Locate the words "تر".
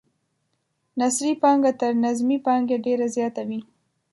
1.81-1.91